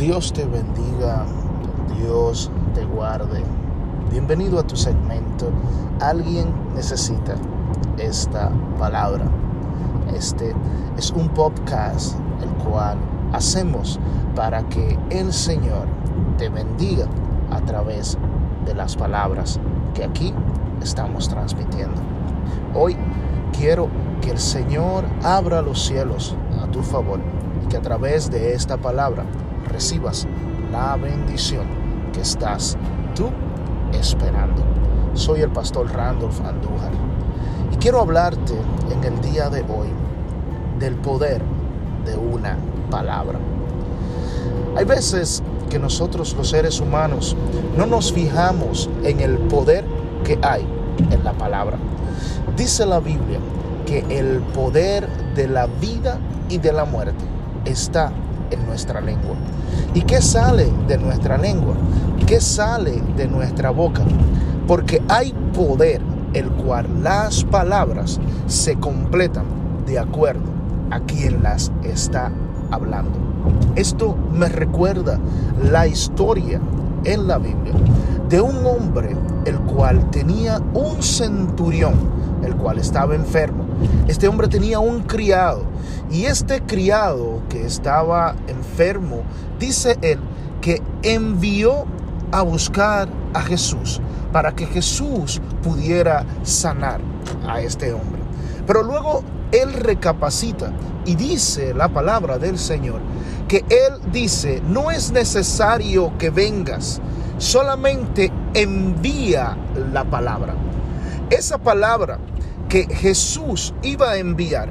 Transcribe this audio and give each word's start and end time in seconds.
Dios 0.00 0.32
te 0.32 0.46
bendiga, 0.46 1.26
Dios 1.98 2.50
te 2.74 2.86
guarde. 2.86 3.44
Bienvenido 4.10 4.58
a 4.58 4.66
tu 4.66 4.74
segmento. 4.74 5.50
Alguien 6.00 6.54
necesita 6.74 7.34
esta 7.98 8.50
palabra. 8.78 9.26
Este 10.16 10.54
es 10.96 11.10
un 11.10 11.28
podcast 11.28 12.16
el 12.42 12.48
cual 12.64 12.96
hacemos 13.34 14.00
para 14.34 14.66
que 14.70 14.98
el 15.10 15.34
Señor 15.34 15.86
te 16.38 16.48
bendiga 16.48 17.06
a 17.50 17.60
través 17.60 18.16
de 18.64 18.74
las 18.74 18.96
palabras 18.96 19.60
que 19.92 20.02
aquí 20.02 20.32
estamos 20.80 21.28
transmitiendo. 21.28 22.00
Hoy 22.74 22.96
quiero 23.52 23.90
que 24.22 24.30
el 24.30 24.38
Señor 24.38 25.04
abra 25.22 25.60
los 25.60 25.84
cielos 25.84 26.34
a 26.58 26.66
tu 26.68 26.82
favor 26.82 27.20
y 27.62 27.68
que 27.68 27.76
a 27.76 27.82
través 27.82 28.30
de 28.30 28.54
esta 28.54 28.78
palabra 28.78 29.26
recibas 29.66 30.26
la 30.70 30.96
bendición 30.96 31.66
que 32.12 32.20
estás 32.20 32.76
tú 33.14 33.30
esperando. 33.92 34.62
Soy 35.14 35.40
el 35.40 35.50
pastor 35.50 35.92
Randolph 35.92 36.40
Andújar 36.44 36.92
y 37.72 37.76
quiero 37.76 38.00
hablarte 38.00 38.54
en 38.90 39.04
el 39.04 39.20
día 39.20 39.50
de 39.50 39.62
hoy 39.62 39.88
del 40.78 40.94
poder 40.96 41.42
de 42.04 42.16
una 42.16 42.56
palabra. 42.90 43.38
Hay 44.76 44.84
veces 44.84 45.42
que 45.68 45.78
nosotros 45.78 46.34
los 46.36 46.48
seres 46.48 46.80
humanos 46.80 47.36
no 47.76 47.86
nos 47.86 48.12
fijamos 48.12 48.88
en 49.04 49.20
el 49.20 49.38
poder 49.38 49.84
que 50.24 50.38
hay 50.42 50.66
en 51.10 51.24
la 51.24 51.32
palabra. 51.32 51.76
Dice 52.56 52.86
la 52.86 53.00
Biblia 53.00 53.38
que 53.86 54.04
el 54.10 54.40
poder 54.40 55.08
de 55.34 55.48
la 55.48 55.66
vida 55.66 56.18
y 56.48 56.58
de 56.58 56.72
la 56.72 56.84
muerte 56.84 57.24
está 57.64 58.12
en 58.50 58.66
nuestra 58.66 59.00
lengua. 59.00 59.36
¿Y 59.94 60.02
qué 60.02 60.20
sale 60.20 60.70
de 60.86 60.98
nuestra 60.98 61.38
lengua? 61.38 61.74
¿Qué 62.26 62.40
sale 62.40 63.02
de 63.16 63.26
nuestra 63.26 63.70
boca? 63.70 64.02
Porque 64.66 65.02
hay 65.08 65.32
poder 65.54 66.00
el 66.32 66.48
cual 66.50 66.86
las 67.02 67.44
palabras 67.44 68.20
se 68.46 68.76
completan 68.76 69.44
de 69.86 69.98
acuerdo 69.98 70.50
a 70.90 71.00
quien 71.00 71.42
las 71.42 71.72
está 71.82 72.30
hablando. 72.70 73.18
Esto 73.74 74.16
me 74.32 74.48
recuerda 74.48 75.18
la 75.62 75.86
historia 75.86 76.60
en 77.04 77.26
la 77.26 77.38
Biblia 77.38 77.72
de 78.30 78.40
un 78.40 78.64
hombre 78.64 79.16
el 79.44 79.58
cual 79.58 80.08
tenía 80.10 80.62
un 80.72 81.02
centurión, 81.02 81.94
el 82.44 82.54
cual 82.54 82.78
estaba 82.78 83.16
enfermo. 83.16 83.64
Este 84.06 84.28
hombre 84.28 84.46
tenía 84.46 84.78
un 84.78 85.02
criado 85.02 85.64
y 86.12 86.26
este 86.26 86.62
criado 86.62 87.42
que 87.48 87.66
estaba 87.66 88.36
enfermo, 88.46 89.22
dice 89.58 89.98
él, 90.00 90.20
que 90.60 90.80
envió 91.02 91.86
a 92.30 92.42
buscar 92.42 93.08
a 93.34 93.42
Jesús 93.42 94.00
para 94.32 94.52
que 94.54 94.66
Jesús 94.66 95.42
pudiera 95.64 96.24
sanar 96.44 97.00
a 97.48 97.60
este 97.60 97.92
hombre. 97.92 98.22
Pero 98.64 98.84
luego 98.84 99.24
él 99.50 99.72
recapacita 99.72 100.70
y 101.04 101.16
dice 101.16 101.74
la 101.74 101.88
palabra 101.88 102.38
del 102.38 102.58
Señor, 102.60 103.00
que 103.48 103.64
él 103.68 104.12
dice, 104.12 104.62
no 104.68 104.92
es 104.92 105.10
necesario 105.10 106.16
que 106.16 106.30
vengas, 106.30 107.00
solamente 107.40 108.30
envía 108.52 109.56
la 109.92 110.04
palabra. 110.04 110.54
Esa 111.30 111.56
palabra 111.56 112.18
que 112.68 112.84
Jesús 112.84 113.74
iba 113.82 114.10
a 114.10 114.18
enviar, 114.18 114.68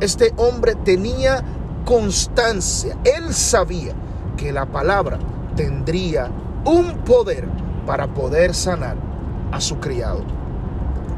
este 0.00 0.32
hombre 0.36 0.76
tenía 0.76 1.42
constancia, 1.84 2.96
él 3.04 3.34
sabía 3.34 3.92
que 4.36 4.52
la 4.52 4.66
palabra 4.66 5.18
tendría 5.56 6.30
un 6.64 6.98
poder 6.98 7.48
para 7.86 8.06
poder 8.06 8.54
sanar 8.54 8.96
a 9.50 9.60
su 9.60 9.78
criado. 9.78 10.22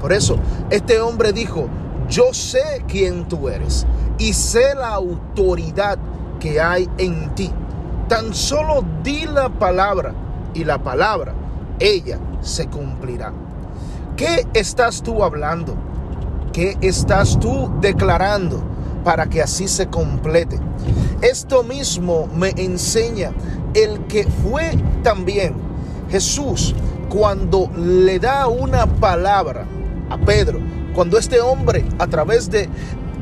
Por 0.01 0.13
eso, 0.13 0.37
este 0.71 1.01
hombre 1.01 1.33
dijo, 1.35 1.69
yo 2.09 2.33
sé 2.33 2.83
quién 2.89 3.29
tú 3.29 3.51
eres 3.51 3.87
y 4.19 4.33
sé 4.33 4.75
la 4.75 4.89
autoridad 4.89 5.99
que 6.41 6.61
hay 6.63 6.89
en 6.97 7.35
ti. 7.35 7.51
Tan 8.09 8.35
solo 8.35 8.85
di 9.03 9.27
la 9.27 9.51
palabra 9.51 10.15
y 10.55 10.65
la 10.65 10.83
palabra, 10.83 11.35
ella 11.79 12.19
se 12.41 12.67
cumplirá. 12.69 13.33
¿Qué 14.17 14.47
estás 14.55 15.03
tú 15.03 15.25
hablando? 15.25 15.75
¿Qué 16.53 16.77
estás 16.81 17.39
tú 17.41 17.71
declarando 17.81 18.63
para 19.03 19.27
que 19.27 19.43
así 19.43 19.67
se 19.67 19.89
complete? 19.89 20.59
Esto 21.21 21.63
mismo 21.65 22.29
me 22.35 22.51
enseña 22.51 23.33
el 23.75 24.07
que 24.07 24.25
fue 24.25 24.77
también 25.03 25.55
Jesús 26.11 26.75
cuando 27.09 27.71
le 27.77 28.19
da 28.19 28.47
una 28.47 28.87
palabra 28.87 29.67
a 30.11 30.19
Pedro, 30.19 30.61
cuando 30.95 31.19
este 31.19 31.41
hombre 31.41 31.85
a 31.99 32.07
través 32.07 32.51
de 32.51 32.69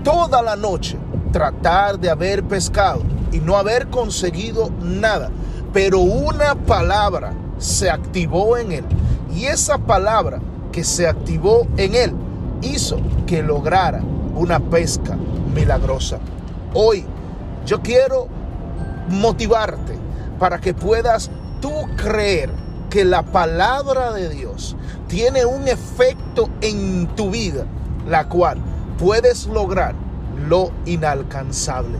toda 0.05 0.43
la 0.43 0.57
noche 0.57 0.99
tratar 1.33 1.99
de 1.99 2.11
haber 2.11 2.45
pescado 2.45 3.03
y 3.33 3.39
no 3.41 3.57
haber 3.57 3.89
conseguido 3.89 4.71
nada, 4.83 5.31
pero 5.73 6.01
una 6.01 6.55
palabra 6.55 7.33
se 7.59 7.91
activó 7.91 8.57
en 8.57 8.73
él 8.73 8.85
y 9.35 9.47
esa 9.47 9.79
palabra 9.79 10.41
que 10.71 10.85
se 10.85 11.07
activó 11.07 11.67
en 11.77 11.95
él 11.95 12.13
hizo 12.63 12.99
que 13.27 13.43
lograra 13.43 14.03
una 14.35 14.61
pesca 14.61 15.17
milagrosa. 15.55 16.19
Hoy 16.75 17.05
yo 17.67 17.81
quiero 17.81 18.29
motivarte 19.09 19.99
para 20.39 20.61
que 20.61 20.75
puedas 20.75 21.31
tú 21.61 21.73
creer 21.97 22.51
que 22.91 23.05
la 23.05 23.23
palabra 23.23 24.13
de 24.13 24.29
Dios 24.29 24.77
tiene 25.09 25.45
un 25.45 25.69
efecto 25.69 26.49
en 26.61 27.07
tu 27.15 27.31
vida, 27.31 27.65
la 28.09 28.29
cual 28.29 28.59
puedes 28.99 29.47
lograr 29.47 29.95
lo 30.49 30.71
inalcanzable. 30.85 31.99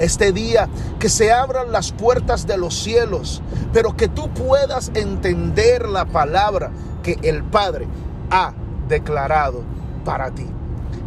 Este 0.00 0.32
día 0.32 0.66
que 0.98 1.10
se 1.10 1.30
abran 1.30 1.72
las 1.72 1.92
puertas 1.92 2.46
de 2.46 2.56
los 2.56 2.74
cielos, 2.74 3.42
pero 3.74 3.94
que 3.98 4.08
tú 4.08 4.30
puedas 4.30 4.90
entender 4.94 5.86
la 5.86 6.06
palabra 6.06 6.70
que 7.02 7.18
el 7.22 7.44
Padre 7.44 7.86
ha 8.30 8.54
declarado 8.88 9.62
para 10.06 10.30
ti. 10.30 10.46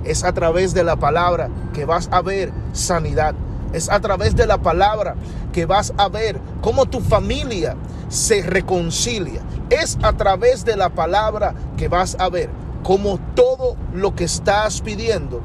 Es 0.04 0.24
a 0.24 0.32
través 0.32 0.76
de 0.76 0.84
la 0.84 0.96
palabra 0.96 1.50
que 1.74 1.86
vas 1.86 2.08
a 2.12 2.22
ver 2.22 2.52
sanidad. 2.74 3.34
Es 3.74 3.90
a 3.90 4.00
través 4.00 4.36
de 4.36 4.46
la 4.46 4.60
palabra 4.60 5.16
que 5.54 5.66
vas 5.66 5.92
a 5.98 6.08
ver 6.08 6.40
cómo 6.62 6.86
tu 6.86 7.00
familia 7.00 7.76
se 8.10 8.44
reconcilia. 8.44 9.42
Es 9.72 9.98
a 10.04 10.14
través 10.14 10.66
de 10.66 10.78
la 10.78 10.90
palabra 10.90 11.56
que 11.78 11.88
vas 11.88 12.16
a 12.20 12.30
ver 12.30 12.52
cómo 12.84 13.20
todo 13.34 13.76
lo 13.92 14.14
que 14.14 14.26
estás 14.26 14.82
pidiendo 14.82 15.42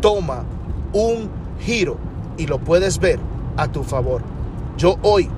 toma 0.00 0.42
un 0.92 1.30
giro 1.60 2.07
y 2.38 2.46
lo 2.46 2.58
puedes 2.58 2.98
ver 2.98 3.18
a 3.56 3.68
tu 3.68 3.84
favor. 3.84 4.22
Yo 4.78 4.96
hoy 5.02 5.28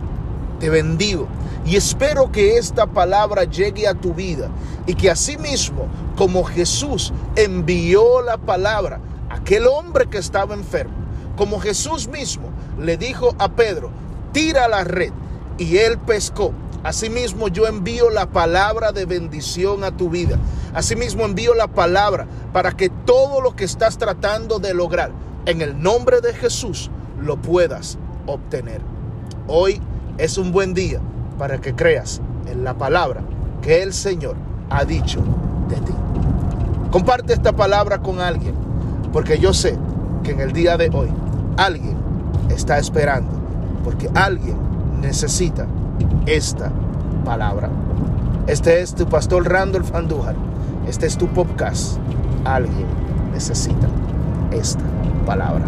te 0.60 0.70
bendigo 0.70 1.26
y 1.64 1.76
espero 1.76 2.30
que 2.30 2.58
esta 2.58 2.86
palabra 2.86 3.44
llegue 3.44 3.88
a 3.88 3.94
tu 3.94 4.14
vida 4.14 4.48
y 4.86 4.94
que 4.94 5.10
asimismo, 5.10 5.88
como 6.16 6.44
Jesús 6.44 7.12
envió 7.34 8.22
la 8.22 8.36
palabra 8.36 9.00
a 9.28 9.36
aquel 9.36 9.66
hombre 9.66 10.06
que 10.08 10.18
estaba 10.18 10.54
enfermo, 10.54 10.94
como 11.36 11.58
Jesús 11.58 12.06
mismo 12.08 12.50
le 12.78 12.96
dijo 12.96 13.34
a 13.38 13.48
Pedro, 13.48 13.90
tira 14.32 14.68
la 14.68 14.84
red 14.84 15.12
y 15.58 15.78
él 15.78 15.98
pescó. 15.98 16.52
Asimismo 16.82 17.48
yo 17.48 17.66
envío 17.66 18.10
la 18.10 18.30
palabra 18.30 18.92
de 18.92 19.04
bendición 19.04 19.84
a 19.84 19.94
tu 19.94 20.08
vida. 20.08 20.38
Asimismo 20.74 21.24
envío 21.24 21.54
la 21.54 21.68
palabra 21.68 22.26
para 22.52 22.72
que 22.72 22.88
todo 22.88 23.40
lo 23.40 23.54
que 23.54 23.64
estás 23.64 23.98
tratando 23.98 24.58
de 24.58 24.72
lograr 24.72 25.12
en 25.46 25.60
el 25.60 25.80
nombre 25.80 26.20
de 26.20 26.32
Jesús 26.34 26.90
lo 27.22 27.36
puedas 27.36 27.98
obtener. 28.26 28.80
Hoy 29.46 29.80
es 30.18 30.38
un 30.38 30.52
buen 30.52 30.74
día 30.74 31.00
para 31.38 31.60
que 31.60 31.74
creas 31.74 32.20
en 32.46 32.64
la 32.64 32.74
palabra 32.74 33.22
que 33.62 33.82
el 33.82 33.92
Señor 33.92 34.36
ha 34.70 34.84
dicho 34.84 35.20
de 35.68 35.76
ti. 35.76 35.92
Comparte 36.90 37.32
esta 37.32 37.52
palabra 37.52 37.98
con 37.98 38.20
alguien, 38.20 38.54
porque 39.12 39.38
yo 39.38 39.52
sé 39.52 39.78
que 40.22 40.32
en 40.32 40.40
el 40.40 40.52
día 40.52 40.76
de 40.76 40.90
hoy 40.92 41.08
alguien 41.56 41.96
está 42.48 42.78
esperando, 42.78 43.30
porque 43.84 44.10
alguien 44.14 44.56
necesita 45.00 45.66
esta 46.26 46.70
palabra. 47.24 47.70
Este 48.46 48.80
es 48.80 48.94
tu 48.94 49.06
pastor 49.06 49.48
Randolph 49.48 49.94
Andújar. 49.94 50.34
Este 50.88 51.06
es 51.06 51.16
tu 51.16 51.28
podcast. 51.28 51.98
Alguien 52.44 52.86
necesita 53.32 53.86
esta 54.50 54.82
palabra. 55.26 55.66